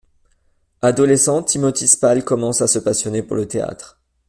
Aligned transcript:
Adolescent, 0.81 1.43
Timothy 1.43 1.87
Spall 1.87 2.23
commence 2.23 2.61
à 2.61 2.65
se 2.67 2.79
passionner 2.79 3.21
pour 3.21 3.35
le 3.35 3.47
théâtre. 3.47 3.99